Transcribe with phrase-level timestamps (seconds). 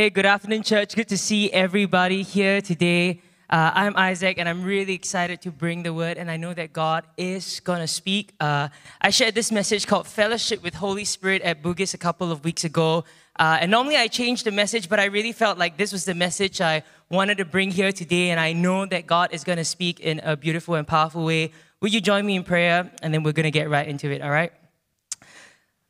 [0.00, 0.96] Hey, good afternoon, church.
[0.96, 3.20] Good to see everybody here today.
[3.50, 6.72] Uh, I'm Isaac, and I'm really excited to bring the word, and I know that
[6.72, 8.32] God is going to speak.
[8.40, 8.70] Uh,
[9.02, 12.64] I shared this message called Fellowship with Holy Spirit at Bugis a couple of weeks
[12.64, 13.04] ago.
[13.38, 16.14] Uh, and normally I change the message, but I really felt like this was the
[16.14, 19.66] message I wanted to bring here today, and I know that God is going to
[19.66, 21.52] speak in a beautiful and powerful way.
[21.82, 22.90] Will you join me in prayer?
[23.02, 24.50] And then we're going to get right into it, all right?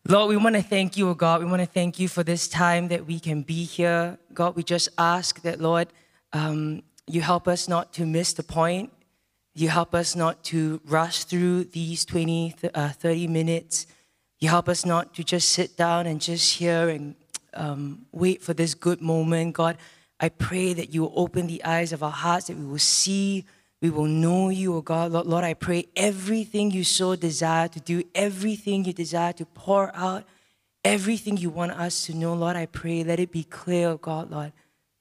[0.09, 1.41] Lord, we want to thank you, oh God.
[1.41, 4.19] We want to thank you for this time that we can be here.
[4.33, 5.89] God, we just ask that, Lord,
[6.33, 8.91] um, you help us not to miss the point.
[9.55, 13.87] You help us not to rush through these 20, uh, 30 minutes.
[14.39, 17.15] You help us not to just sit down and just hear and
[17.53, 19.53] um, wait for this good moment.
[19.53, 19.77] God,
[20.19, 23.45] I pray that you will open the eyes of our hearts, that we will see
[23.81, 25.13] we will know you, O God.
[25.13, 29.91] Lord, Lord, I pray everything you so desire to do, everything you desire to pour
[29.95, 30.25] out,
[30.85, 34.31] everything you want us to know, Lord, I pray, let it be clear, O God,
[34.31, 34.53] Lord.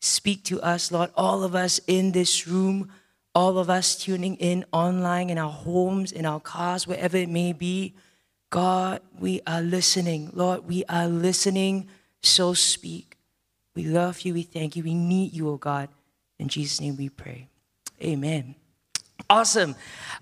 [0.01, 2.89] Speak to us, Lord, all of us in this room,
[3.35, 7.51] all of us tuning in online, in our homes, in our cars, wherever it may
[7.51, 7.93] be.
[8.49, 10.31] God, we are listening.
[10.33, 11.89] Lord, we are listening,
[12.21, 13.17] so speak.
[13.75, 15.89] We love you, we thank you, we need you, O God.
[16.39, 17.47] In Jesus' name we pray.
[18.01, 18.55] Amen.
[19.27, 19.75] Awesome.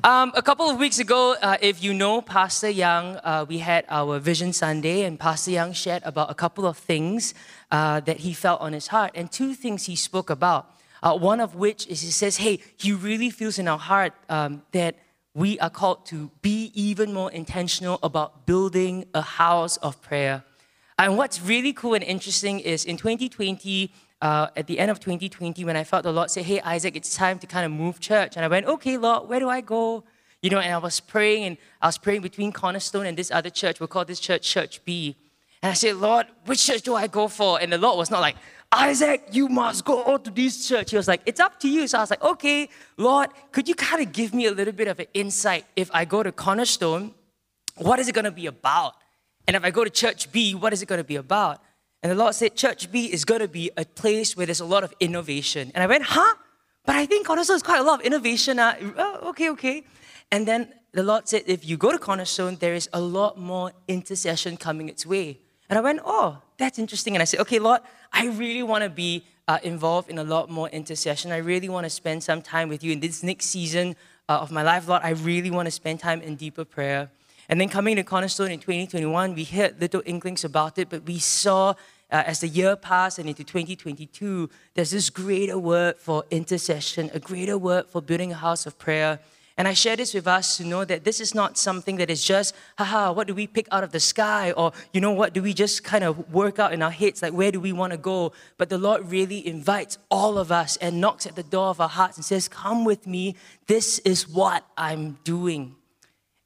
[0.04, 3.86] Um, a couple of weeks ago, uh, if you know Pastor Yang, uh, we had
[3.90, 7.34] our Vision Sunday, and Pastor Yang shared about a couple of things
[7.72, 10.72] uh, that he felt on his heart, and two things he spoke about.
[11.04, 14.64] Uh, one of which is he says, Hey, he really feels in our heart um,
[14.72, 14.96] that
[15.34, 20.44] we are called to be even more intentional about building a house of prayer.
[21.00, 25.64] And what's really cool and interesting is in 2020, uh, at the end of 2020
[25.66, 28.36] when I felt the Lord say, Hey, Isaac, it's time to kind of move church.
[28.36, 30.04] And I went, Okay, Lord, where do I go?
[30.42, 33.50] You know, and I was praying, and I was praying between Cornerstone and this other
[33.50, 33.80] church.
[33.80, 35.16] We'll call this church Church B.
[35.62, 37.60] And I said, Lord, which church do I go for?
[37.60, 38.36] And the Lord was not like,
[38.72, 40.92] Isaac, you must go to this church.
[40.92, 41.88] He was like, It's up to you.
[41.88, 44.88] So I was like, Okay, Lord, could you kind of give me a little bit
[44.88, 45.66] of an insight?
[45.76, 47.14] If I go to Cornerstone,
[47.78, 48.94] what is it going to be about?
[49.48, 51.62] And if I go to Church B, what is it going to be about?
[52.04, 54.66] And the Lord said, Church B is going to be a place where there's a
[54.66, 55.72] lot of innovation.
[55.74, 56.36] And I went, huh?
[56.86, 58.60] But I think Cornerstone is quite a lot of innovation.
[58.60, 59.84] Uh, oh, okay, okay.
[60.32, 63.72] And then the Lord said, if you go to Cornerstone, there is a lot more
[63.88, 65.40] intercession coming its way.
[65.70, 67.16] And I went, oh, that's interesting.
[67.16, 67.82] And I said, okay, Lord,
[68.14, 71.32] I really want to be uh, involved in a lot more intercession.
[71.32, 73.96] I really want to spend some time with you in this next season
[74.30, 75.02] uh, of my life, Lord.
[75.04, 77.10] I really want to spend time in deeper prayer.
[77.50, 81.18] And then coming to Cornerstone in 2021, we heard little inklings about it, but we
[81.20, 81.74] saw
[82.10, 87.20] uh, as the year passed and into 2022, there's this greater word for intercession, a
[87.20, 89.20] greater word for building a house of prayer.
[89.58, 92.24] And I share this with us to know that this is not something that is
[92.24, 94.52] just, haha, what do we pick out of the sky?
[94.52, 97.22] Or, you know, what do we just kind of work out in our heads?
[97.24, 98.34] Like, where do we want to go?
[98.58, 101.90] But the Lord really invites all of us and knocks at the door of our
[101.90, 103.36] hearts and says, Come with me.
[103.66, 105.76] This is what I'm doing.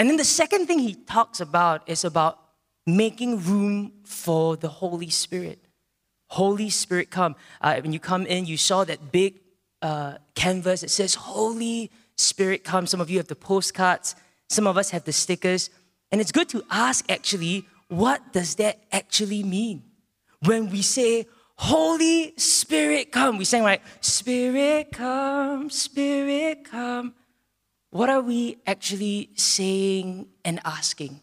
[0.01, 2.39] And then the second thing he talks about is about
[2.88, 5.59] making room for the Holy Spirit.
[6.25, 7.35] Holy Spirit, come.
[7.62, 9.39] Uh, when you come in, you saw that big
[9.84, 10.81] uh, canvas.
[10.81, 12.88] It says, Holy Spirit, come.
[12.88, 14.16] Some of you have the postcards,
[14.50, 15.69] some of us have the stickers.
[16.12, 19.83] And it's good to ask actually, what does that actually mean?
[20.39, 27.13] When we say, Holy Spirit, come, we say, right, Spirit, come, Spirit, come
[27.91, 31.22] what are we actually saying and asking?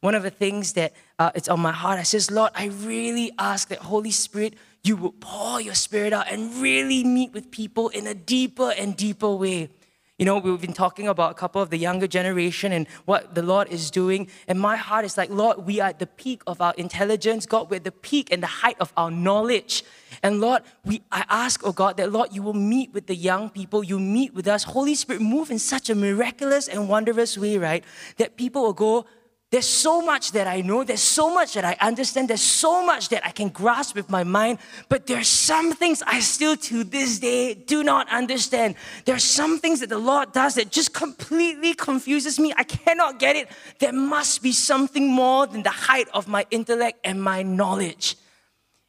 [0.00, 3.32] One of the things that uh, it's on my heart, I says, Lord, I really
[3.38, 7.88] ask that Holy Spirit, you will pour your spirit out and really meet with people
[7.88, 9.70] in a deeper and deeper way.
[10.16, 13.42] You know, we've been talking about a couple of the younger generation and what the
[13.42, 14.28] Lord is doing.
[14.46, 17.46] And my heart is like, Lord, we are at the peak of our intelligence.
[17.46, 19.82] God, we're at the peak and the height of our knowledge.
[20.22, 23.50] And Lord, we, I ask, oh God, that Lord, you will meet with the young
[23.50, 24.62] people, you meet with us.
[24.62, 27.82] Holy Spirit, move in such a miraculous and wondrous way, right?
[28.18, 29.06] That people will go,
[29.54, 33.10] there's so much that I know, there's so much that I understand, there's so much
[33.10, 34.58] that I can grasp with my mind,
[34.88, 38.74] but there's some things I still to this day do not understand.
[39.04, 42.52] There's some things that the Lord does that just completely confuses me.
[42.56, 43.48] I cannot get it.
[43.78, 48.16] There must be something more than the height of my intellect and my knowledge.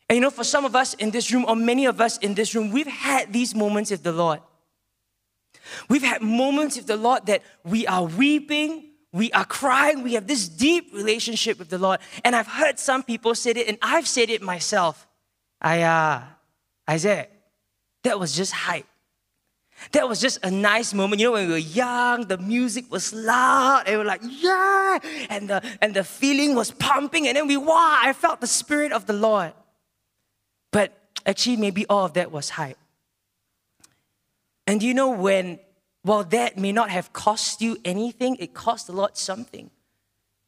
[0.09, 2.33] And you know, for some of us in this room, or many of us in
[2.33, 4.39] this room, we've had these moments with the Lord.
[5.89, 8.84] We've had moments with the Lord that we are weeping,
[9.15, 12.01] we are crying, we have this deep relationship with the Lord.
[12.25, 15.07] And I've heard some people say it, and I've said it myself.
[15.61, 16.21] I, uh,
[16.85, 17.31] Isaac,
[18.03, 18.85] that was just hype.
[19.93, 21.21] That was just a nice moment.
[21.21, 24.99] You know, when we were young, the music was loud, and we were like, yeah,
[25.29, 28.91] and the, and the feeling was pumping, and then we, wow, I felt the Spirit
[28.91, 29.53] of the Lord.
[30.73, 30.91] But
[31.25, 32.77] actually, maybe all of that was hype.
[34.67, 35.59] And you know when,
[36.05, 39.71] while that may not have cost you anything, it cost the Lord something.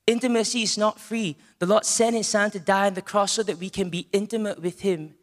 [0.06, 1.36] Intimacy is not free.
[1.58, 4.08] The Lord sent His Son to die on the cross so that we can be
[4.14, 5.16] intimate with Him.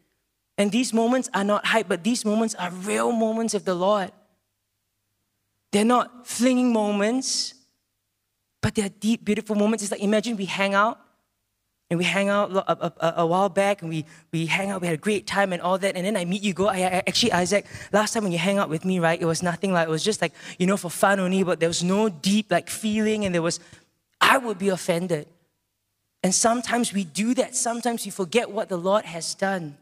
[0.59, 4.11] And these moments are not hype, but these moments are real moments of the Lord.
[5.71, 7.55] They're not flinging moments,
[8.61, 9.85] but they're deep, beautiful moments.
[9.85, 10.99] It's like imagine we hang out
[11.91, 14.87] and we hang out a, a, a, while back and we, we hang out, we
[14.87, 15.97] had a great time and all that.
[15.97, 18.59] And then I meet you, go, I, I, actually, Isaac, last time when you hang
[18.59, 20.91] out with me, right, it was nothing like, it was just like, you know, for
[20.91, 23.61] fun only, but there was no deep like feeling and there was
[24.21, 25.29] I would be offended.
[26.23, 27.55] And sometimes we do that.
[27.55, 29.77] Sometimes we forget what the Lord has done.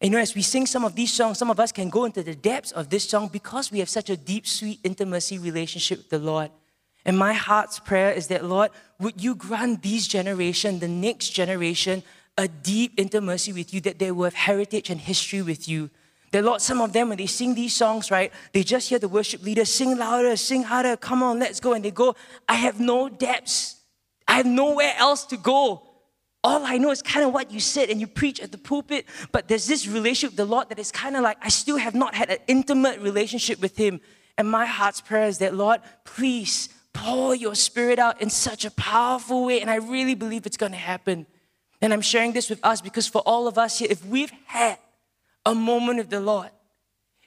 [0.00, 2.06] And you know, as we sing some of these songs, some of us can go
[2.06, 5.98] into the depths of this song because we have such a deep, sweet intimacy relationship
[5.98, 6.50] with the Lord.
[7.04, 12.02] And my heart's prayer is that, Lord, would you grant these generation, the next generation,
[12.38, 15.90] a deep intimacy with you, that they will have heritage and history with you.
[16.30, 19.08] That, Lord, some of them, when they sing these songs, right, they just hear the
[19.08, 21.72] worship leader sing louder, sing harder, come on, let's go.
[21.72, 22.14] And they go,
[22.48, 23.76] I have no depths.
[24.26, 25.82] I have nowhere else to go.
[26.44, 29.06] All I know is kind of what you said and you preach at the pulpit,
[29.32, 31.94] but there's this relationship with the Lord that is kind of like I still have
[31.94, 34.00] not had an intimate relationship with Him.
[34.36, 36.68] And my heart's prayer is that, Lord, please
[37.04, 39.60] pour your spirit out in such a powerful way.
[39.60, 41.26] And I really believe it's going to happen.
[41.80, 44.78] And I'm sharing this with us because for all of us here, if we've had
[45.46, 46.50] a moment of the Lord,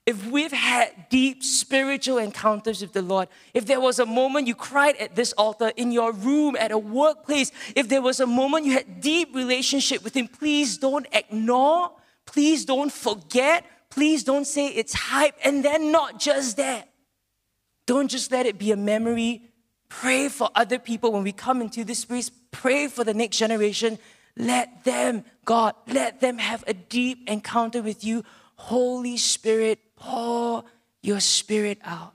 [0.05, 4.55] if we've had deep spiritual encounters with the Lord, if there was a moment you
[4.55, 8.65] cried at this altar in your room, at a workplace, if there was a moment
[8.65, 11.91] you had deep relationship with Him, please don't ignore,
[12.25, 16.89] please don't forget, please don't say it's hype, and then not just that.
[17.85, 19.50] Don't just let it be a memory.
[19.91, 22.31] Pray for other people when we come into this space.
[22.51, 23.99] Pray for the next generation.
[24.37, 28.23] Let them, God, let them have a deep encounter with you.
[28.55, 30.63] Holy Spirit, pour
[31.01, 32.13] your spirit out.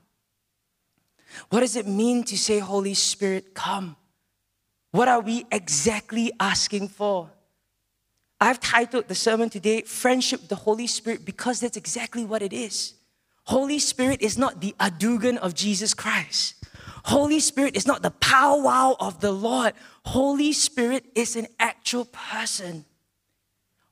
[1.49, 3.95] What does it mean to say, Holy Spirit, come?
[4.89, 7.29] What are we exactly asking for?
[8.41, 12.53] I've titled the sermon today, Friendship with the Holy Spirit, because that's exactly what it
[12.53, 12.95] is.
[13.43, 16.55] Holy Spirit is not the adugan of Jesus Christ.
[17.07, 19.73] Holy Spirit is not the powwow of the Lord.
[20.03, 22.83] Holy Spirit is an actual person.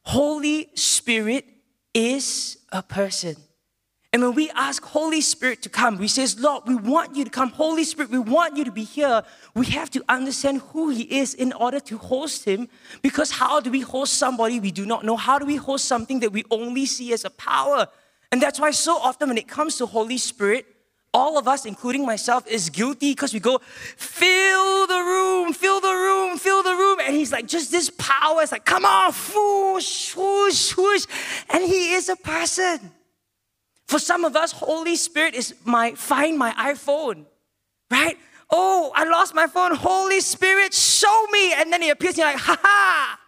[0.01, 1.45] Holy Spirit
[1.93, 3.37] is a person.
[4.11, 7.29] And when we ask Holy Spirit to come, we says, Lord, we want you to
[7.29, 7.51] come.
[7.51, 9.23] Holy Spirit, we want you to be here.
[9.55, 12.67] We have to understand who He is in order to host Him.
[13.01, 15.15] Because how do we host somebody we do not know?
[15.15, 17.87] How do we host something that we only see as a power?
[18.33, 20.65] And that's why so often when it comes to Holy Spirit,
[21.15, 23.61] all of us, including myself, is guilty because we go,
[23.95, 26.99] fill the room, fill the room, fill the room.
[26.99, 28.41] And he's like, just this power.
[28.41, 31.05] It's like, come on, whoosh, whoosh, whoosh.
[31.49, 32.91] And he is a person.
[33.87, 37.25] For some of us, Holy Spirit is my find my iPhone,
[37.89, 38.17] right?
[38.51, 39.73] Oh, I lost my phone.
[39.73, 41.53] Holy Spirit, show me.
[41.53, 43.19] And then he appears and you're like, ha ha.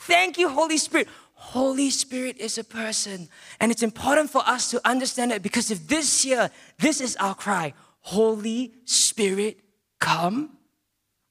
[0.00, 1.08] Thank you, Holy Spirit.
[1.38, 3.28] Holy Spirit is a person.
[3.60, 7.34] And it's important for us to understand that because if this year, this is our
[7.34, 9.60] cry Holy Spirit,
[9.98, 10.56] come.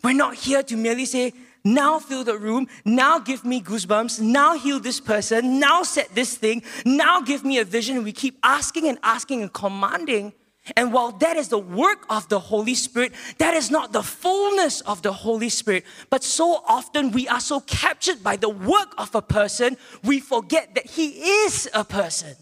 [0.04, 1.34] We're not here to merely say,
[1.64, 6.38] now fill the room, now give me goosebumps, now heal this person, now set this
[6.38, 8.04] thing, now give me a vision.
[8.04, 10.34] We keep asking and asking and commanding.
[10.76, 14.82] And while that is the work of the Holy Spirit, that is not the fullness
[14.82, 15.86] of the Holy Spirit.
[16.10, 20.74] But so often we are so captured by the work of a person, we forget
[20.74, 21.08] that He
[21.46, 22.36] is a person.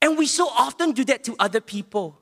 [0.00, 2.20] And we so often do that to other people.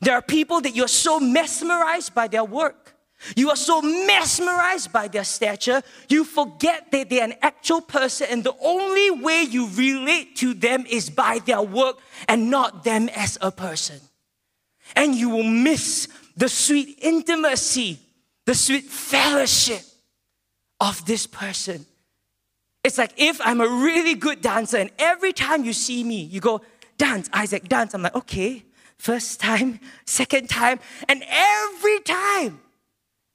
[0.00, 2.96] There are people that you're so mesmerized by their work.
[3.36, 8.42] You are so mesmerized by their stature, you forget that they're an actual person, and
[8.42, 13.38] the only way you relate to them is by their work and not them as
[13.40, 14.00] a person
[14.94, 17.98] and you will miss the sweet intimacy,
[18.46, 19.82] the sweet fellowship
[20.80, 21.86] of this person.
[22.84, 26.40] It's like if I'm a really good dancer and every time you see me, you
[26.40, 26.60] go,
[26.98, 27.94] dance, Isaac, dance.
[27.94, 28.64] I'm like, okay,
[28.98, 32.60] first time, second time, and every time,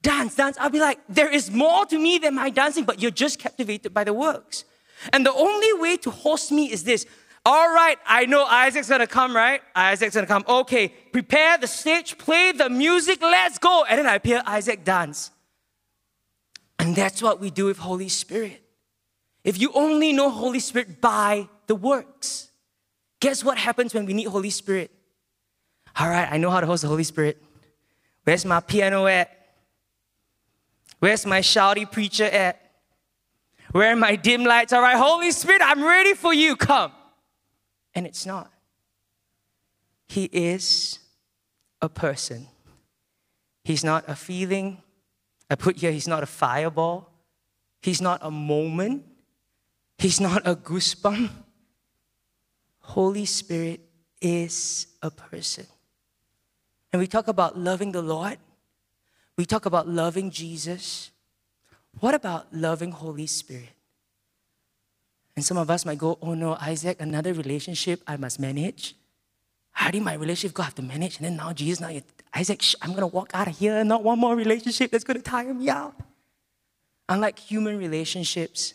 [0.02, 0.58] dance, dance.
[0.60, 3.94] I'll be like, there is more to me than my dancing, but you're just captivated
[3.94, 4.66] by the works.
[5.14, 7.06] And the only way to host me is this
[7.48, 9.62] all right, I know Isaac's gonna come, right?
[9.74, 10.44] Isaac's gonna come.
[10.50, 13.86] Okay, prepare the stage, play the music, let's go.
[13.88, 15.32] And then I hear Isaac dance.
[16.78, 18.62] And that's what we do with Holy Spirit.
[19.46, 22.50] If you only know Holy Spirit by the works,
[23.22, 24.92] guess what happens when we need Holy Spirit?
[25.98, 27.42] All right, I know how to host the Holy Spirit.
[28.26, 29.32] Where's my piano at?
[31.00, 32.60] Where's my shouty preacher at?
[33.72, 34.74] Where are my dim lights?
[34.74, 36.58] All right, Holy Spirit, I'm ready for you.
[36.58, 36.92] Come.
[37.98, 38.52] And it's not.
[40.08, 41.00] He is
[41.82, 42.46] a person.
[43.64, 44.84] He's not a feeling.
[45.50, 47.10] I put here, he's not a fireball.
[47.82, 49.04] He's not a moment.
[49.98, 51.32] He's not a goosebump.
[52.82, 53.82] Holy Spirit
[54.22, 55.66] is a person.
[56.94, 58.38] And we talk about loving the Lord.
[59.38, 61.10] We talk about loving Jesus.
[62.00, 63.77] What about loving Holy Spirit?
[65.38, 68.96] And some of us might go, oh no, Isaac, another relationship I must manage.
[69.70, 70.64] How did my relationship go?
[70.64, 71.18] I have to manage.
[71.18, 71.92] And then now Jesus, now
[72.34, 73.84] Isaac, shh, I'm going to walk out of here.
[73.84, 75.94] Not one more relationship that's going to tire me out.
[77.08, 78.74] Unlike human relationships,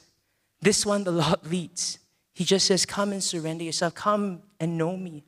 [0.60, 1.98] this one the Lord leads.
[2.32, 3.96] He just says, Come and surrender yourself.
[3.96, 5.24] Come and know me.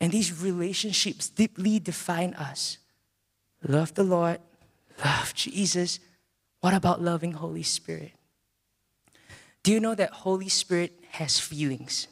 [0.00, 2.78] And these relationships deeply define us.
[3.62, 4.40] Love the Lord,
[5.04, 6.00] love Jesus.
[6.60, 8.12] What about loving Holy Spirit?
[9.62, 12.08] Do you know that Holy Spirit has feelings?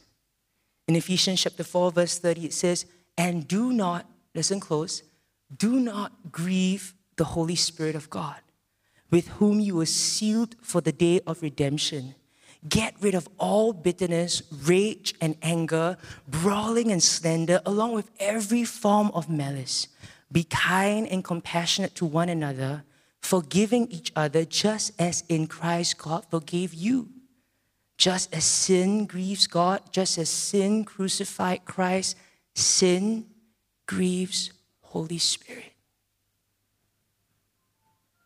[0.88, 2.87] In Ephesians chapter 4, verse 30, it says,
[3.17, 5.03] And do not, listen close,
[5.57, 8.37] do not grieve the Holy Spirit of God,
[9.11, 12.15] with whom you were sealed for the day of redemption.
[12.69, 19.11] Get rid of all bitterness, rage, and anger, brawling and slander, along with every form
[19.15, 19.88] of malice.
[20.33, 22.85] Be kind and compassionate to one another,
[23.21, 27.11] forgiving each other just as in Christ God forgave you.
[27.97, 32.17] Just as sin grieves God, just as sin crucified Christ,
[32.55, 33.26] sin
[33.87, 35.73] grieves Holy Spirit.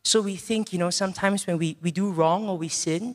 [0.03, 3.15] So we think, you know, sometimes when we, we do wrong or we sin,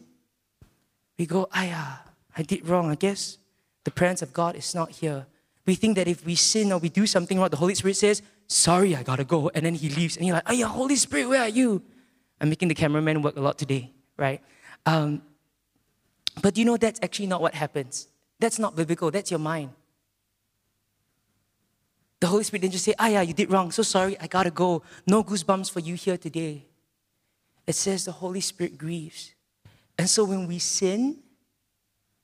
[1.17, 2.03] we go, ah,
[2.37, 2.89] I did wrong.
[2.89, 3.37] I guess
[3.83, 5.25] the presence of God is not here.
[5.65, 8.21] We think that if we sin or we do something wrong, the Holy Spirit says,
[8.47, 9.49] sorry, I gotta go.
[9.53, 10.15] And then he leaves.
[10.15, 11.81] And you're like, oh yeah, Holy Spirit, where are you?
[12.39, 14.41] I'm making the cameraman work a lot today, right?
[14.85, 15.21] Um,
[16.41, 18.07] but you know that's actually not what happens.
[18.39, 19.11] That's not biblical.
[19.11, 19.69] That's your mind.
[22.19, 23.71] The Holy Spirit didn't just say, ah yeah, you did wrong.
[23.71, 24.83] So sorry, I gotta go.
[25.05, 26.65] No goosebumps for you here today.
[27.67, 29.33] It says the Holy Spirit grieves.
[29.97, 31.17] And so when we sin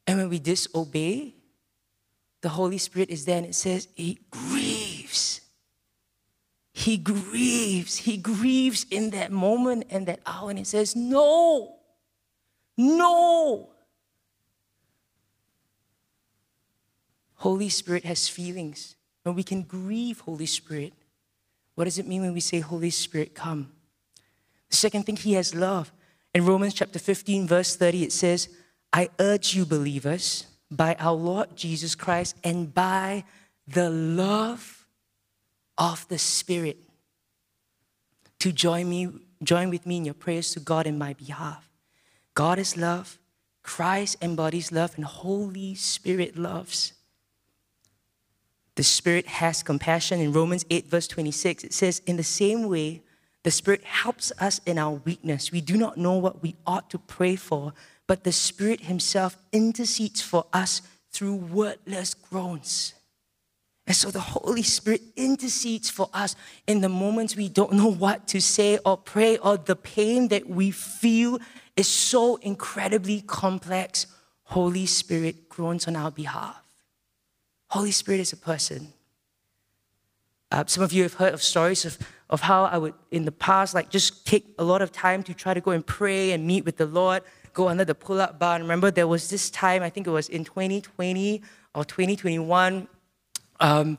[0.07, 1.35] and when we disobey,
[2.41, 5.41] the Holy Spirit is there and it says, He grieves.
[6.73, 7.97] He grieves.
[7.97, 10.49] He grieves in that moment and that hour.
[10.49, 11.75] And He says, No,
[12.77, 13.69] no.
[17.41, 18.95] Holy Spirit has feelings.
[19.25, 20.93] and we can grieve Holy Spirit,
[21.75, 23.71] what does it mean when we say, Holy Spirit, come?
[24.69, 25.91] The second thing, He has love.
[26.35, 28.49] In Romans chapter 15, verse 30, it says,
[28.93, 33.23] I urge you, believers, by our Lord Jesus Christ and by
[33.67, 34.85] the love
[35.77, 36.77] of the Spirit,
[38.39, 39.09] to join me,
[39.43, 41.67] join with me in your prayers to God in my behalf.
[42.35, 43.17] God is love,
[43.63, 46.93] Christ embodies love, and Holy Spirit loves.
[48.75, 50.19] The Spirit has compassion.
[50.21, 53.01] In Romans 8, verse 26, it says, In the same way,
[53.43, 55.51] the Spirit helps us in our weakness.
[55.51, 57.73] We do not know what we ought to pray for,
[58.07, 62.93] but the Spirit Himself intercedes for us through wordless groans.
[63.87, 66.35] And so the Holy Spirit intercedes for us
[66.67, 70.47] in the moments we don't know what to say or pray, or the pain that
[70.47, 71.39] we feel
[71.75, 74.07] is so incredibly complex.
[74.43, 76.60] Holy Spirit groans on our behalf.
[77.71, 78.93] Holy Spirit is a person.
[80.51, 81.97] Uh, some of you have heard of stories of
[82.31, 85.33] of how I would, in the past, like just take a lot of time to
[85.33, 87.23] try to go and pray and meet with the Lord,
[87.53, 88.55] go under the pull up bar.
[88.55, 91.43] And remember, there was this time, I think it was in 2020
[91.75, 92.87] or 2021.
[93.59, 93.97] Um,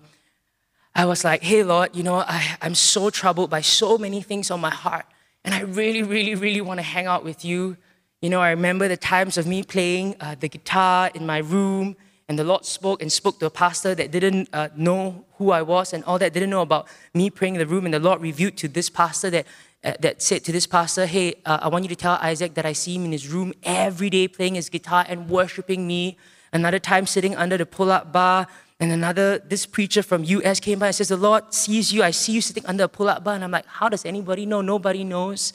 [0.94, 4.50] I was like, hey, Lord, you know, I, I'm so troubled by so many things
[4.50, 5.04] on my heart.
[5.44, 7.76] And I really, really, really want to hang out with you.
[8.22, 11.96] You know, I remember the times of me playing uh, the guitar in my room
[12.28, 15.62] and the Lord spoke and spoke to a pastor that didn't uh, know who I
[15.62, 17.84] was and all that, didn't know about me praying in the room.
[17.84, 19.46] And the Lord revealed to this pastor that,
[19.84, 22.64] uh, that said to this pastor, Hey, uh, I want you to tell Isaac that
[22.64, 26.16] I see him in his room every day playing his guitar and worshiping me.
[26.52, 28.46] Another time sitting under the pull up bar.
[28.78, 32.02] And another, this preacher from US came by and says, The Lord sees you.
[32.02, 33.34] I see you sitting under a pull up bar.
[33.34, 34.60] And I'm like, How does anybody know?
[34.60, 35.52] Nobody knows.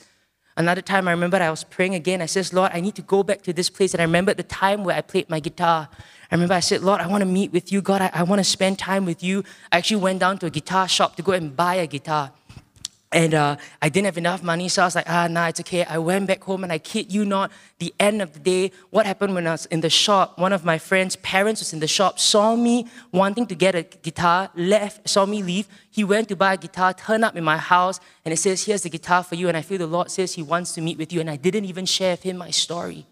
[0.58, 2.20] Another time I remember I was praying again.
[2.20, 3.94] I says, Lord, I need to go back to this place.
[3.94, 5.88] And I remember the time where I played my guitar.
[6.30, 7.80] I remember I said, Lord, I want to meet with you.
[7.80, 9.44] God, I, I want to spend time with you.
[9.72, 12.32] I actually went down to a guitar shop to go and buy a guitar.
[13.10, 15.82] And uh, I didn't have enough money, so I was like, ah, nah, it's okay.
[15.84, 19.06] I went back home and I kid you not, the end of the day, what
[19.06, 21.88] happened when I was in the shop, one of my friend's parents was in the
[21.88, 25.68] shop, saw me wanting to get a guitar, left, saw me leave.
[25.90, 28.82] He went to buy a guitar, turned up in my house, and it says, here's
[28.82, 29.48] the guitar for you.
[29.48, 31.20] And I feel the Lord says he wants to meet with you.
[31.20, 33.06] And I didn't even share with him my story.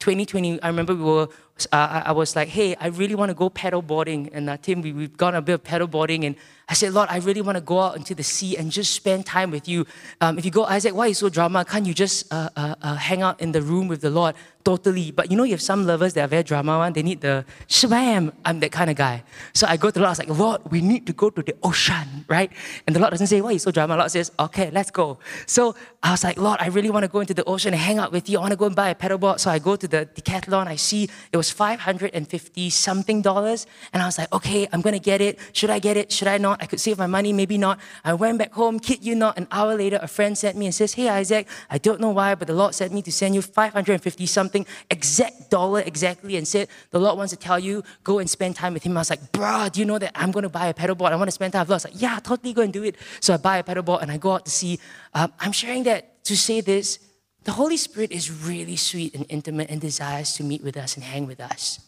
[0.00, 1.28] 2020, I remember we were,
[1.72, 4.28] uh, I was like, hey, I really want to go paddle boarding.
[4.32, 6.24] And uh, Tim, we, we've gone a bit of paddle boarding.
[6.24, 6.36] And
[6.68, 9.24] I said, Lord, I really want to go out into the sea and just spend
[9.24, 9.86] time with you.
[10.20, 11.64] Um, if you go, Isaac, why are you so drama?
[11.64, 14.34] Can't you just uh, uh, uh hang out in the room with the Lord?
[14.64, 15.12] Totally.
[15.12, 16.92] But you know, you have some lovers that are very drama one.
[16.92, 18.32] They need the shabam.
[18.44, 19.22] I'm that kind of guy.
[19.52, 20.08] So I go to the Lord.
[20.08, 22.50] I was like, Lord, we need to go to the ocean, right?
[22.84, 23.94] And the Lord doesn't say, why are you so drama?
[23.94, 25.20] The Lord says, okay, let's go.
[25.46, 27.98] So I was like, Lord, I really want to go into the ocean and hang
[27.98, 28.38] out with you.
[28.38, 29.38] I want to go and buy a paddleboard.
[29.38, 30.66] So I go to the decathlon.
[30.66, 33.66] I see it was 550 something dollars.
[33.92, 35.38] And I was like, okay, I'm to get it.
[35.52, 36.12] Should I get it?
[36.12, 36.62] Should I not?
[36.62, 37.78] I could save my money, maybe not.
[38.04, 38.78] I went back home.
[38.78, 41.78] Kid you not, an hour later, a friend sent me and says, hey, Isaac, I
[41.78, 45.80] don't know why, but the Lord sent me to send you 550 something exact dollar
[45.80, 48.96] exactly, and said, The Lord wants to tell you, go and spend time with Him.
[48.96, 51.12] I was like, Bruh, do you know that I'm to buy a paddleboard?
[51.12, 51.82] I want to spend time with Lord.
[51.82, 52.96] I was like, Yeah, totally go and do it.
[53.20, 54.78] So I buy a paddleboard and I go out to sea.
[55.14, 56.98] Um, I'm sharing that to say this
[57.46, 61.04] the Holy Spirit is really sweet and intimate and desires to meet with us and
[61.04, 61.78] hang with us.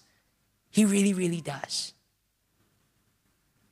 [0.71, 1.95] He really, really does.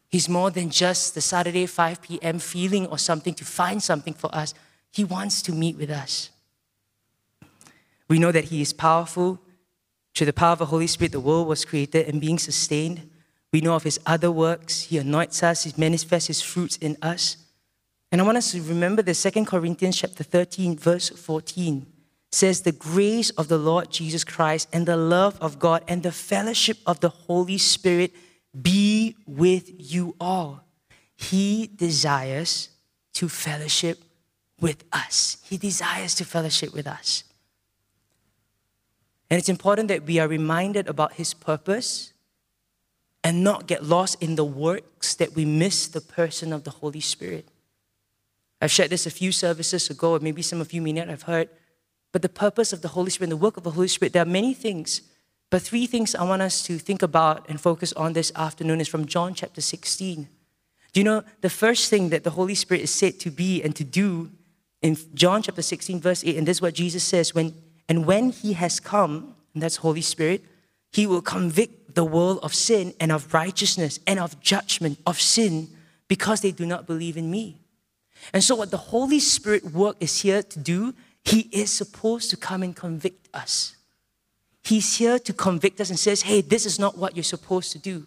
[0.08, 2.40] He's more than just the Saturday 5 p.m.
[2.40, 4.52] feeling or something to find something for us.
[4.90, 6.30] He wants to meet with us.
[8.08, 9.40] We know that He is powerful.
[10.12, 13.08] Through the power of the Holy Spirit, the world was created and being sustained.
[13.52, 14.82] We know of His other works.
[14.82, 17.36] He anoints us, He manifests His fruits in us.
[18.12, 21.86] And I want us to remember the Second Corinthians chapter 13, verse 14
[22.30, 26.12] says, The grace of the Lord Jesus Christ and the love of God and the
[26.12, 28.12] fellowship of the Holy Spirit
[28.60, 30.64] be with you all.
[31.16, 32.70] He desires
[33.14, 34.02] to fellowship
[34.60, 35.38] with us.
[35.44, 37.24] He desires to fellowship with us.
[39.28, 42.12] And it's important that we are reminded about His purpose
[43.24, 47.00] and not get lost in the works that we miss the person of the Holy
[47.00, 47.48] Spirit.
[48.60, 51.22] I've shared this a few services ago, or maybe some of you may not have
[51.22, 51.48] heard.
[52.12, 54.26] But the purpose of the Holy Spirit, the work of the Holy Spirit, there are
[54.26, 55.02] many things.
[55.50, 58.88] But three things I want us to think about and focus on this afternoon is
[58.88, 60.28] from John chapter 16.
[60.92, 63.76] Do you know the first thing that the Holy Spirit is said to be and
[63.76, 64.30] to do
[64.80, 66.36] in John chapter 16, verse 8?
[66.36, 67.54] And this is what Jesus says when
[67.88, 70.44] and when he has come, and that's Holy Spirit,
[70.92, 75.68] he will convict the world of sin and of righteousness and of judgment of sin
[76.08, 77.60] because they do not believe in me.
[78.32, 82.36] And so, what the Holy Spirit work is here to do, he is supposed to
[82.36, 83.76] come and convict us.
[84.62, 87.78] He's here to convict us and says, hey, this is not what you're supposed to
[87.78, 88.06] do.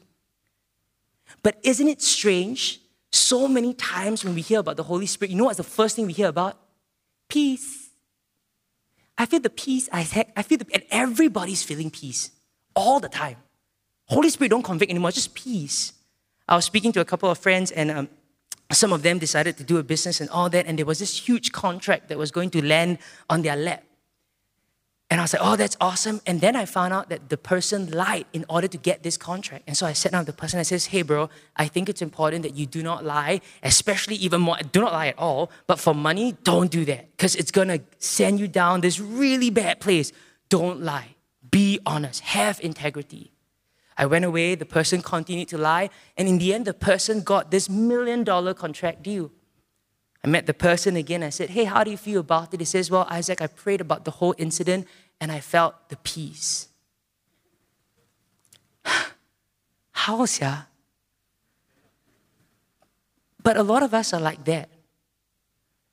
[1.42, 2.82] But isn't it strange?
[3.12, 5.96] So many times when we hear about the Holy Spirit, you know what's the first
[5.96, 6.58] thing we hear about?
[7.30, 7.90] Peace.
[9.18, 10.02] I feel the peace I.
[10.36, 12.32] I feel the, and everybody's feeling peace
[12.76, 13.38] all the time.
[14.06, 15.94] Holy Spirit don't convict anymore, just peace.
[16.48, 18.10] I was speaking to a couple of friends, and um,
[18.72, 21.18] some of them decided to do a business and all that, and there was this
[21.18, 23.84] huge contract that was going to land on their lap.
[25.12, 26.22] And I was like, oh, that's awesome.
[26.28, 29.64] And then I found out that the person lied in order to get this contract.
[29.66, 32.04] And so I sat down with the person and says, hey, bro, I think it's
[32.04, 35.50] important that you do not lie, especially even more, do not lie at all.
[35.66, 39.50] But for money, don't do that because it's going to send you down this really
[39.50, 40.12] bad place.
[40.48, 41.16] Don't lie.
[41.50, 42.22] Be honest.
[42.22, 43.32] Have integrity.
[44.00, 45.90] I went away, the person continued to lie.
[46.16, 49.30] And in the end, the person got this million dollar contract deal.
[50.24, 51.22] I met the person again.
[51.22, 52.62] I said, Hey, how do you feel about it?
[52.62, 54.88] He says, Well, Isaac, I prayed about the whole incident
[55.20, 56.70] and I felt the peace.
[59.92, 60.62] How's yeah?
[63.44, 64.70] But a lot of us are like that.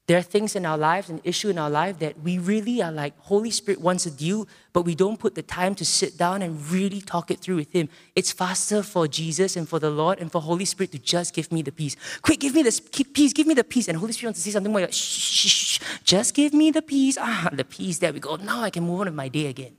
[0.07, 2.93] There are things in our lives, an issue in our life that we really are
[2.93, 6.43] like, Holy Spirit wants to deal, but we don't put the time to sit down
[6.43, 7.89] and really talk it through with Him.
[8.15, 11.51] It's faster for Jesus and for the Lord and for Holy Spirit to just give
[11.51, 11.97] me the peace.
[12.23, 12.81] Quick, give me the
[13.13, 13.89] peace, give me the peace.
[13.89, 16.71] And Holy Spirit wants to say something more like, shh, shh, shh, just give me
[16.71, 17.19] the peace.
[17.21, 17.99] Ah, the peace.
[17.99, 18.37] There we go.
[18.37, 19.75] Now I can move on with my day again.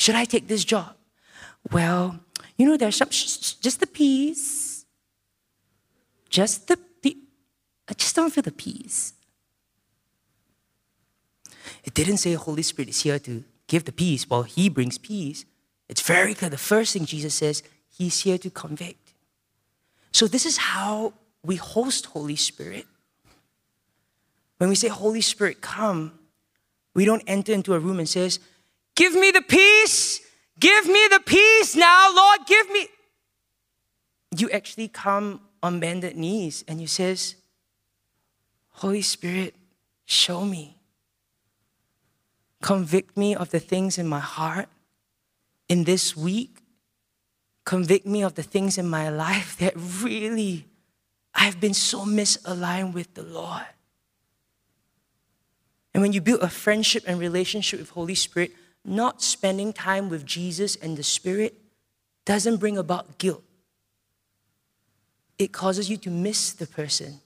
[0.00, 0.96] Should I take this job?
[1.70, 2.18] Well,
[2.56, 4.84] you know, there's some, just the peace.
[6.28, 6.76] Just the
[7.88, 9.14] I just don't feel the peace.
[11.84, 15.44] It didn't say Holy Spirit is here to give the peace while He brings peace.
[15.88, 16.50] It's very clear.
[16.50, 19.14] The first thing Jesus says, He's here to convict.
[20.12, 22.86] So, this is how we host Holy Spirit.
[24.58, 26.18] When we say, Holy Spirit, come,
[26.94, 28.40] we don't enter into a room and says,
[28.96, 30.20] Give me the peace,
[30.58, 32.88] give me the peace now, Lord, give me.
[34.36, 37.36] You actually come on bended knees and you says,
[38.78, 39.56] Holy Spirit,
[40.04, 40.76] show me.
[42.62, 44.68] Convict me of the things in my heart
[45.68, 46.58] in this week.
[47.64, 50.64] Convict me of the things in my life that really
[51.34, 53.66] I've been so misaligned with the Lord.
[55.92, 58.52] And when you build a friendship and relationship with Holy Spirit,
[58.84, 61.54] not spending time with Jesus and the Spirit
[62.24, 63.42] doesn't bring about guilt.
[65.36, 67.20] It causes you to miss the person.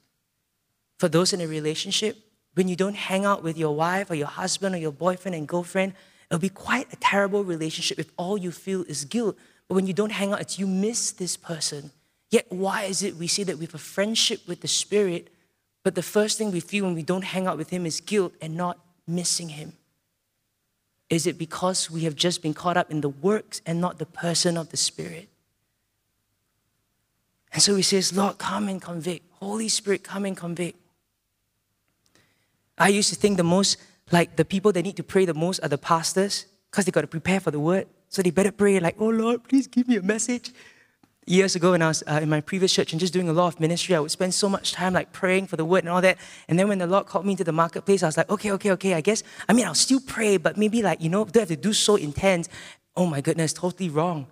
[1.02, 2.16] For those in a relationship,
[2.54, 5.48] when you don't hang out with your wife or your husband or your boyfriend and
[5.48, 5.94] girlfriend,
[6.30, 9.36] it'll be quite a terrible relationship if all you feel is guilt.
[9.66, 11.90] But when you don't hang out, it's you miss this person.
[12.30, 15.26] Yet, why is it we say that we have a friendship with the Spirit,
[15.82, 18.32] but the first thing we feel when we don't hang out with Him is guilt
[18.40, 19.72] and not missing Him?
[21.10, 24.06] Is it because we have just been caught up in the works and not the
[24.06, 25.28] person of the Spirit?
[27.52, 29.26] And so he says, Lord, come and convict.
[29.40, 30.78] Holy Spirit, come and convict.
[32.78, 33.76] I used to think the most,
[34.10, 37.02] like the people that need to pray the most are the pastors because they got
[37.02, 37.86] to prepare for the word.
[38.08, 40.52] So they better pray, like, oh Lord, please give me a message.
[41.24, 43.54] Years ago, when I was uh, in my previous church and just doing a lot
[43.54, 46.00] of ministry, I would spend so much time like praying for the word and all
[46.00, 46.18] that.
[46.48, 48.72] And then when the Lord called me into the marketplace, I was like, okay, okay,
[48.72, 51.48] okay, I guess, I mean, I'll still pray, but maybe like, you know, don't have
[51.48, 52.48] to do so intense.
[52.96, 54.26] Oh my goodness, totally wrong.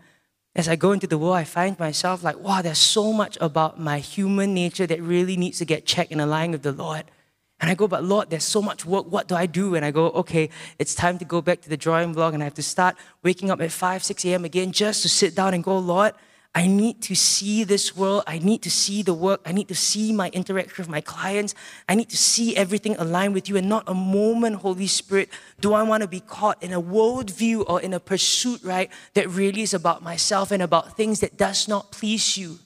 [0.57, 3.79] As I go into the world, I find myself like, wow, there's so much about
[3.79, 7.05] my human nature that really needs to get checked and aligned with the Lord.
[7.61, 9.07] And I go, but Lord, there's so much work.
[9.11, 9.75] What do I do?
[9.75, 12.45] And I go, okay, it's time to go back to the drawing block and I
[12.45, 14.45] have to start waking up at 5, 6 a.m.
[14.45, 16.15] again just to sit down and go, Lord,
[16.53, 18.25] I need to see this world.
[18.27, 19.41] I need to see the work.
[19.47, 21.55] I need to see my interaction with my clients.
[21.89, 25.29] I need to see everything aligned with you and not a moment, Holy Spirit,
[25.61, 29.29] do I want to be caught in a worldview or in a pursuit, right, that
[29.29, 32.59] really is about myself and about things that does not please you.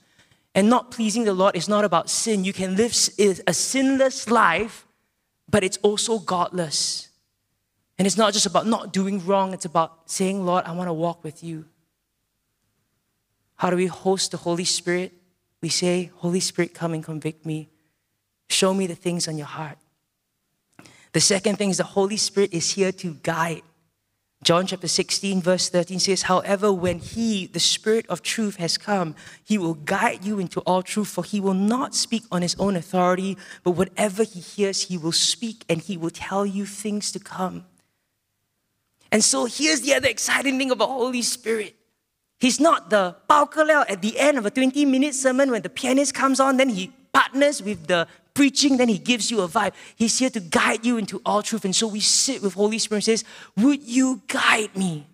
[0.55, 2.45] And not pleasing the Lord is not about sin.
[2.45, 4.84] You can live a sinless life,
[5.49, 7.09] but it's also godless.
[7.99, 10.93] And it's not just about not doing wrong, it's about saying, Lord, I want to
[10.93, 11.67] walk with you.
[13.57, 15.13] How do we host the Holy Spirit?
[15.61, 17.71] We say, Holy Spirit, come and convict me.
[18.49, 19.79] Show me the things on your heart.
[21.13, 23.63] The second thing is the Holy Spirit is here to guide.
[24.45, 29.15] John chapter 16, verse 13 says, However, when He, the Spirit of truth, has come,
[29.43, 32.77] He will guide you into all truth, for He will not speak on His own
[32.77, 37.19] authority, but whatever He hears, He will speak and He will tell you things to
[37.19, 37.65] come.
[39.11, 41.75] And so here's the other exciting thing about Holy Spirit
[42.39, 46.13] He's not the bao at the end of a 20 minute sermon when the pianist
[46.13, 49.73] comes on, then he partners with the preaching, then he gives you a vibe.
[49.97, 51.65] He's here to guide you into all truth.
[51.65, 53.25] And so we sit with Holy Spirit and says,
[53.57, 55.07] Would you guide me?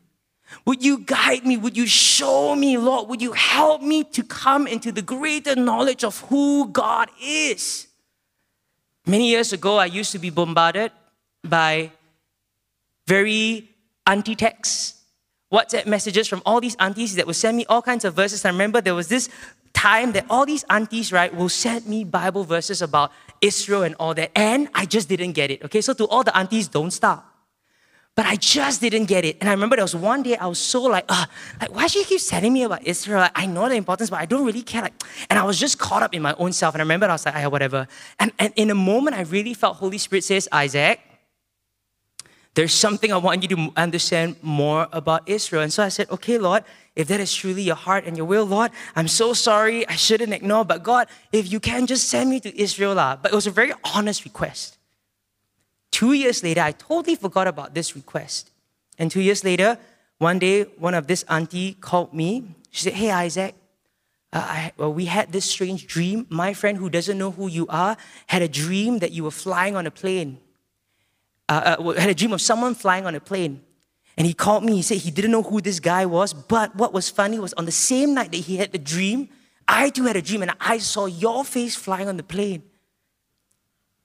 [0.65, 1.57] Would you guide me?
[1.57, 3.09] Would you show me, Lord?
[3.09, 7.87] Would you help me to come into the greater knowledge of who God is?
[9.07, 10.91] Many years ago, I used to be bombarded
[11.45, 11.93] by
[13.07, 13.69] very
[14.07, 15.01] anti texts
[15.53, 18.45] WhatsApp messages from all these aunties that would send me all kinds of verses.
[18.45, 19.29] I remember there was this
[19.73, 24.15] time that all these aunties, right, will send me Bible verses about Israel and all
[24.15, 24.31] that.
[24.37, 25.65] And I just didn't get it.
[25.65, 27.27] Okay, so to all the aunties, don't stop.
[28.17, 29.39] But I just didn't get it.
[29.41, 31.29] And I remember there was one day I was so like, ah,
[31.61, 33.21] like, why she keep telling me about Israel?
[33.21, 34.83] Like, I know the importance, but I don't really care.
[34.83, 36.75] Like, and I was just caught up in my own self.
[36.75, 37.87] And I remember I was like, ah, whatever.
[38.19, 41.01] And, and in a moment, I really felt Holy Spirit says, Isaac,
[42.55, 45.63] there's something I want you to understand more about Israel.
[45.63, 46.65] And so I said, okay, Lord,
[46.97, 49.87] if that is truly your heart and your will, Lord, I'm so sorry.
[49.89, 50.65] I shouldn't ignore.
[50.65, 52.95] But God, if you can, just send me to Israel.
[52.95, 54.79] But it was a very honest request.
[55.93, 58.51] Two years later, I totally forgot about this request.
[58.99, 59.79] And two years later,
[60.19, 62.45] one day, one of this auntie called me.
[62.71, 63.55] She said, Hey, Isaac,
[64.33, 66.27] uh, I, well, we had this strange dream.
[66.29, 69.77] My friend who doesn't know who you are had a dream that you were flying
[69.77, 70.39] on a plane
[71.51, 73.61] uh, uh, had a dream of someone flying on a plane.
[74.17, 74.77] And he called me.
[74.77, 76.33] He said he didn't know who this guy was.
[76.33, 79.29] But what was funny was on the same night that he had the dream,
[79.67, 82.63] I too had a dream and I saw your face flying on the plane.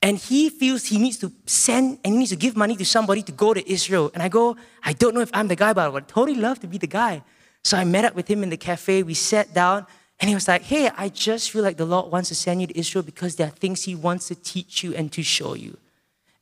[0.01, 3.21] And he feels he needs to send and he needs to give money to somebody
[3.23, 4.11] to go to Israel.
[4.13, 6.59] And I go, I don't know if I'm the guy, but I would totally love
[6.61, 7.23] to be the guy.
[7.63, 9.03] So I met up with him in the cafe.
[9.03, 9.85] We sat down
[10.19, 12.67] and he was like, Hey, I just feel like the Lord wants to send you
[12.67, 15.77] to Israel because there are things he wants to teach you and to show you.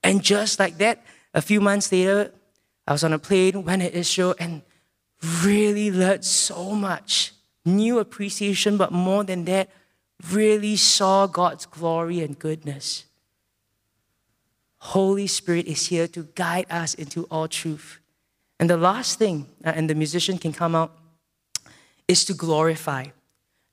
[0.03, 2.31] And just like that, a few months later,
[2.87, 4.61] I was on a plane, went to Israel, and
[5.43, 7.31] really learned so much.
[7.65, 9.69] New appreciation, but more than that,
[10.31, 13.05] really saw God's glory and goodness.
[14.79, 17.99] Holy Spirit is here to guide us into all truth.
[18.59, 20.91] And the last thing, uh, and the musician can come out,
[22.07, 23.07] is to glorify.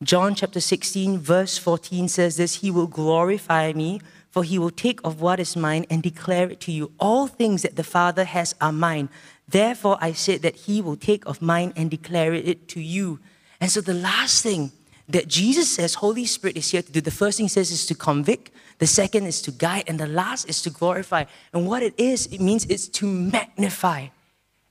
[0.03, 5.01] John chapter 16, verse 14 says this He will glorify me for he will take
[5.05, 6.93] of what is mine and declare it to you.
[6.99, 9.09] All things that the Father has are mine.
[9.49, 13.19] Therefore, I said that he will take of mine and declare it to you.
[13.61, 14.71] And so, the last thing
[15.09, 17.01] that Jesus says Holy Spirit is here to do.
[17.01, 20.07] The first thing he says is to convict, the second is to guide, and the
[20.07, 21.25] last is to glorify.
[21.53, 24.09] And what it is, it means it's to magnify.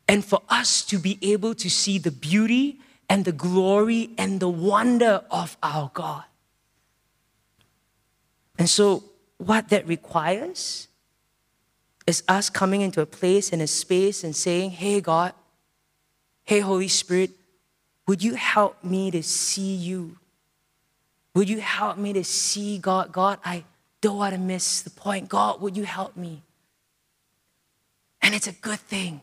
[0.08, 4.50] And for us to be able to see the beauty and the glory and the
[4.50, 6.24] wonder of our God.
[8.58, 9.04] And so,
[9.39, 10.88] what that requires
[12.06, 15.34] is us coming into a place and a space and saying, Hey, God,
[16.43, 17.32] hey, Holy Spirit,
[18.08, 20.17] would you help me to see you?
[21.36, 23.12] Would you help me to see God?
[23.12, 23.63] God, I
[24.02, 25.30] don't want to miss the point.
[25.30, 26.41] God, would you help me?
[28.21, 29.21] And it's a good thing.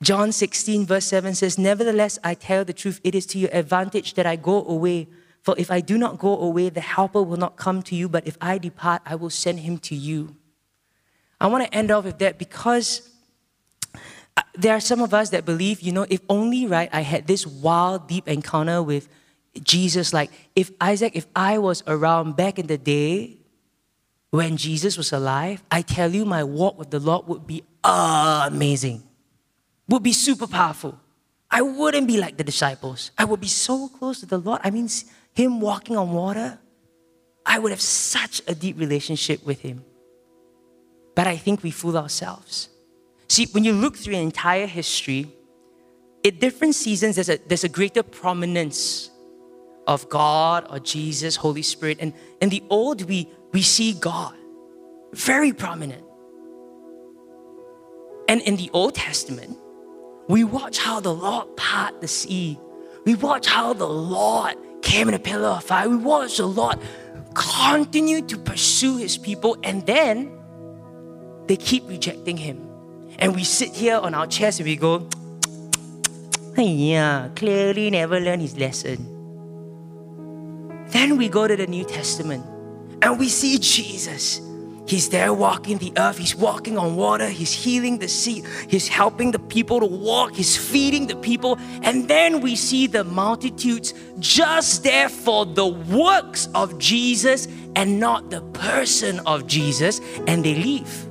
[0.00, 4.14] John 16, verse 7 says, Nevertheless, I tell the truth, it is to your advantage
[4.14, 5.08] that I go away.
[5.48, 8.26] For if I do not go away, the Helper will not come to you, but
[8.26, 10.36] if I depart, I will send him to you.
[11.40, 13.08] I want to end off with that because
[14.36, 17.26] uh, there are some of us that believe, you know, if only, right, I had
[17.26, 19.08] this wild, deep encounter with
[19.62, 20.12] Jesus.
[20.12, 23.38] Like, if Isaac, if I was around back in the day
[24.28, 29.02] when Jesus was alive, I tell you, my walk with the Lord would be amazing,
[29.88, 31.00] would be super powerful.
[31.50, 33.12] I wouldn't be like the disciples.
[33.16, 34.60] I would be so close to the Lord.
[34.62, 34.90] I mean,
[35.38, 36.58] Him walking on water,
[37.46, 39.84] I would have such a deep relationship with Him.
[41.14, 42.68] But I think we fool ourselves.
[43.28, 45.28] See, when you look through an entire history,
[46.26, 49.12] at different seasons, there's a, there's a greater prominence
[49.86, 51.98] of God or Jesus, Holy Spirit.
[52.00, 54.34] And in the old, we, we see God
[55.12, 56.02] very prominent.
[58.28, 59.56] And in the Old Testament,
[60.28, 62.58] we watch how the Lord part the sea.
[63.04, 65.88] We watch how the Lord came in a pillar of fire.
[65.88, 66.78] We watch the Lord
[67.34, 70.32] continue to pursue his people, and then
[71.46, 72.68] they keep rejecting him.
[73.18, 75.08] And we sit here on our chairs and we go,
[76.56, 79.14] yeah, clearly never learned his lesson.
[80.88, 82.44] Then we go to the New Testament
[83.02, 84.40] and we see Jesus.
[84.88, 86.16] He's there walking the earth.
[86.16, 87.28] He's walking on water.
[87.28, 88.46] He's healing the sick.
[88.68, 90.34] He's helping the people to walk.
[90.34, 91.58] He's feeding the people.
[91.82, 98.30] And then we see the multitudes just there for the works of Jesus and not
[98.30, 100.00] the person of Jesus.
[100.26, 101.06] And they leave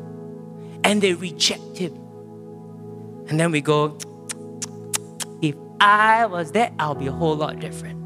[0.83, 1.93] and they reject him.
[3.27, 3.95] And then we go,
[5.43, 8.01] if I was there, I'll be a whole lot different.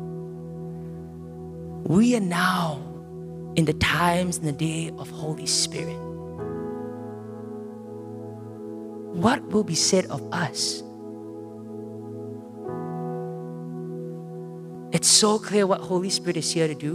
[1.87, 2.90] We are now
[3.55, 5.99] in the times and the day of Holy Spirit.
[9.13, 10.83] What will be said of us?
[14.93, 16.93] It's so clear what Holy Spirit is here to do.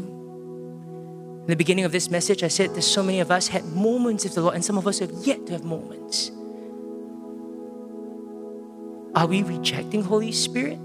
[1.42, 4.25] In the beginning of this message, I said there's so many of us had moments
[4.25, 6.31] with the Lord, and some of us have yet to have moments.
[9.14, 10.79] Are we rejecting Holy Spirit?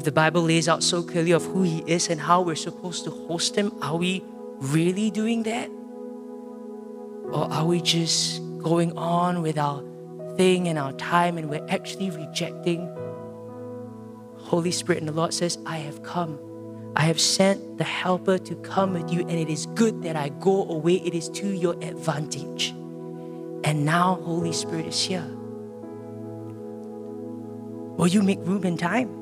[0.00, 3.04] If the Bible lays out so clearly of who He is and how we're supposed
[3.04, 4.24] to host Him, are we
[4.58, 5.68] really doing that?
[7.30, 9.84] Or are we just going on with our
[10.38, 12.88] thing and our time and we're actually rejecting
[14.38, 15.00] Holy Spirit?
[15.00, 16.40] And the Lord says, I have come.
[16.96, 20.30] I have sent the helper to come with you, and it is good that I
[20.30, 20.94] go away.
[20.94, 22.70] It is to your advantage.
[23.64, 25.30] And now Holy Spirit is here.
[27.98, 29.19] Will you make room and time?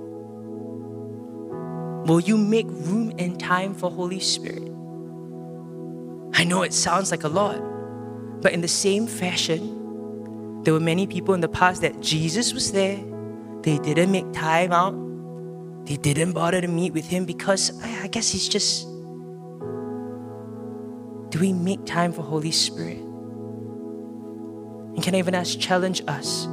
[2.06, 4.62] Will you make room and time for Holy Spirit?
[6.34, 7.60] I know it sounds like a lot,
[8.40, 12.72] but in the same fashion, there were many people in the past that Jesus was
[12.72, 12.98] there.
[13.62, 14.94] They didn't make time out.
[15.86, 18.86] They didn't bother to meet with him because I guess he's just.
[21.30, 22.98] Do we make time for Holy Spirit?
[24.94, 26.46] And can I even ask, challenge us?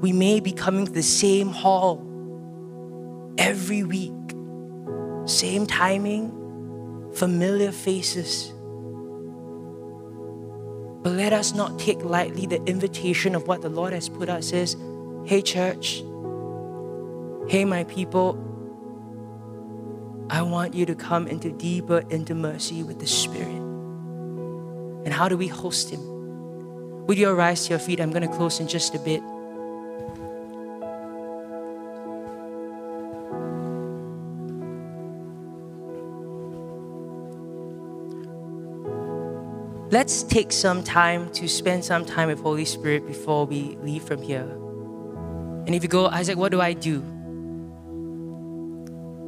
[0.00, 2.02] We may be coming to the same hall
[3.38, 4.12] every week
[5.26, 6.30] same timing,
[7.14, 8.52] familiar faces.
[11.02, 14.52] But let us not take lightly the invitation of what the Lord has put us
[14.52, 14.76] is,
[15.24, 16.02] hey church,
[17.48, 18.42] hey my people,
[20.30, 23.62] I want you to come into deeper intimacy with the Spirit.
[25.06, 26.00] And how do we host Him?
[27.06, 28.00] Would you rise to your feet?
[28.00, 29.22] I'm going to close in just a bit.
[39.90, 44.22] Let's take some time to spend some time with Holy Spirit before we leave from
[44.22, 44.48] here.
[45.66, 47.02] And if you go, Isaac, what do I do?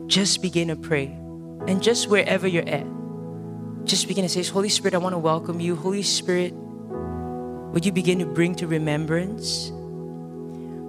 [0.07, 1.07] Just begin to pray.
[1.67, 2.87] And just wherever you're at,
[3.85, 5.77] just begin to say, Holy Spirit, I want to welcome you.
[5.77, 9.73] Holy Spirit, would you begin to bring to remembrance?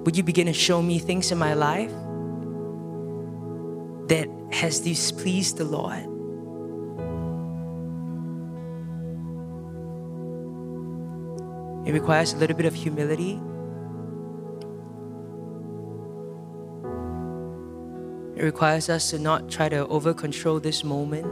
[0.09, 1.91] would you begin to show me things in my life
[4.07, 6.18] that has displeased the Lord?
[11.89, 13.41] It requires a little bit of humility.
[18.35, 21.25] It requires us to not try to over control this moment.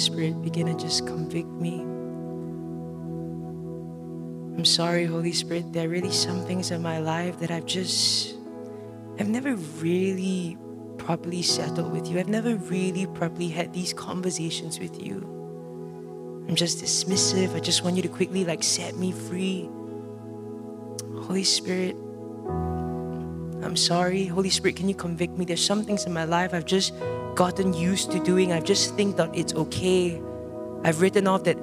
[0.00, 1.80] Spirit, begin to just convict me.
[4.56, 8.34] I'm sorry, Holy Spirit, there are really some things in my life that I've just,
[9.18, 10.58] I've never really
[10.98, 12.18] properly settled with you.
[12.18, 15.24] I've never really properly had these conversations with you.
[16.48, 17.54] I'm just dismissive.
[17.54, 19.68] I just want you to quickly like set me free.
[21.22, 21.96] Holy Spirit,
[23.62, 24.26] I'm sorry.
[24.26, 25.44] Holy Spirit, can you convict me?
[25.44, 26.94] There's some things in my life I've just
[27.34, 28.52] gotten used to doing.
[28.52, 30.20] I've just think that it's okay.
[30.82, 31.58] I've written off that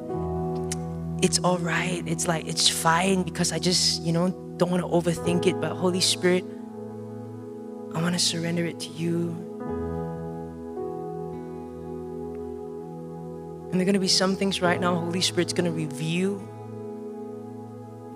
[1.21, 2.03] it's all right.
[2.05, 5.59] It's like, it's fine because I just, you know, don't want to overthink it.
[5.59, 6.43] But Holy Spirit,
[7.95, 9.29] I want to surrender it to you.
[13.71, 16.41] And there are going to be some things right now, Holy Spirit's going to reveal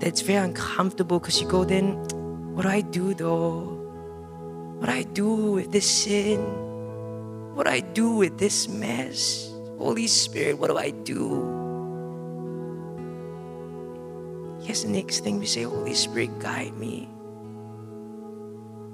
[0.01, 1.95] that's very uncomfortable because you go, then,
[2.53, 3.77] what do I do though?
[4.77, 6.39] What do I do with this sin?
[7.55, 9.51] What do I do with this mess?
[9.77, 11.59] Holy Spirit, what do I do?
[14.61, 17.09] Yes, the next thing we say Holy Spirit, guide me.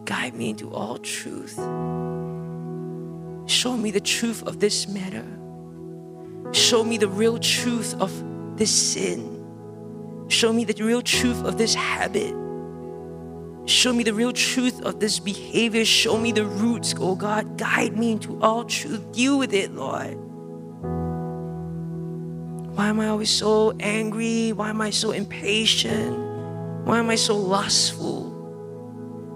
[0.06, 1.56] Guide me into all truth.
[3.50, 5.26] Show me the truth of this matter.
[6.54, 8.12] Show me the real truth of
[8.58, 9.34] this sin.
[10.30, 12.34] Show me the real truth of this habit.
[13.68, 15.84] Show me the real truth of this behavior.
[15.84, 17.58] Show me the roots, oh God.
[17.58, 19.12] Guide me into all truth.
[19.12, 20.16] Deal with it, Lord.
[22.76, 24.54] Why am I always so angry?
[24.54, 26.18] Why am I so impatient?
[26.86, 28.30] Why am I so lustful?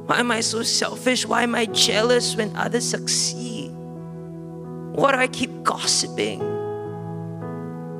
[0.05, 1.25] Why am I so selfish?
[1.25, 3.71] Why am I jealous when others succeed?
[4.93, 6.39] Why do I keep gossiping?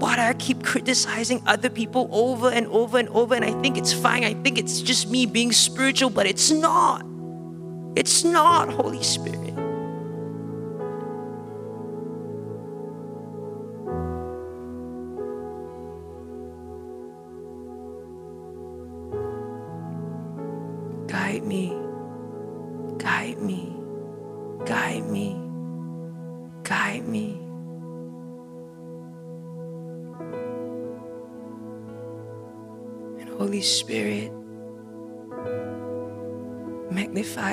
[0.02, 3.36] Why do I keep criticizing other people over and over and over?
[3.36, 4.24] And I think it's fine.
[4.24, 7.06] I think it's just me being spiritual, but it's not.
[7.96, 9.51] It's not, Holy Spirit.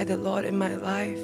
[0.09, 1.21] The Lord in my life.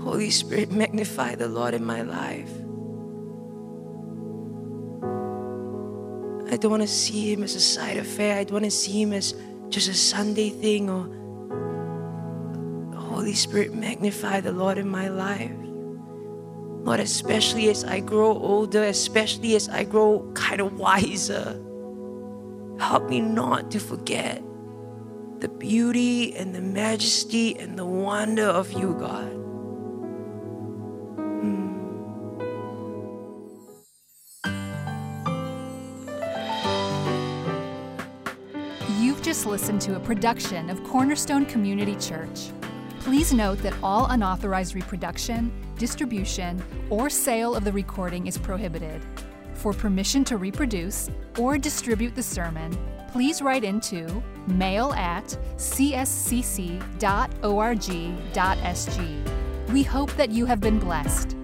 [0.00, 2.50] Holy Spirit, magnify the Lord in my life.
[6.52, 8.38] I don't want to see him as a side affair.
[8.38, 9.34] I don't want to see him as
[9.70, 11.02] just a Sunday thing or
[12.96, 15.50] Holy Spirit, magnify the Lord in my life.
[16.84, 21.60] Lord, especially as I grow older, especially as I grow kind of wiser,
[22.78, 24.44] help me not to forget
[25.64, 29.32] beauty and the majesty and the wonder of you, God.
[31.40, 31.72] Hmm.
[39.00, 42.50] You've just listened to a production of Cornerstone Community Church.
[43.00, 49.00] Please note that all unauthorized reproduction, distribution, or sale of the recording is prohibited.
[49.54, 52.76] For permission to reproduce or distribute the sermon,
[53.14, 56.82] please write into mail at cscc.org.sg.
[59.72, 61.36] We hope that you have been blessed.